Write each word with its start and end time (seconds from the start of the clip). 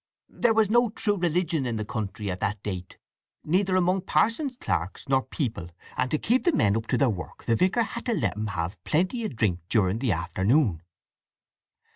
There 0.29 0.55
was 0.55 0.71
no 0.71 0.89
true 0.89 1.15
religion 1.15 1.67
in 1.67 1.75
the 1.75 1.85
country 1.85 2.31
at 2.31 2.39
that 2.39 2.63
date, 2.63 2.97
neither 3.43 3.75
among 3.75 4.01
pa'sons, 4.01 4.57
clerks, 4.59 5.07
nor 5.07 5.21
people, 5.21 5.69
and 5.95 6.09
to 6.09 6.17
keep 6.17 6.43
the 6.43 6.51
men 6.53 6.75
up 6.75 6.87
to 6.87 6.97
their 6.97 7.07
work 7.11 7.43
the 7.43 7.55
vicar 7.55 7.83
had 7.83 8.05
to 8.07 8.15
let 8.15 8.35
'em 8.35 8.47
have 8.47 8.83
plenty 8.83 9.23
of 9.25 9.35
drink 9.35 9.59
during 9.69 9.99
the 9.99 10.11
afternoon. 10.11 10.81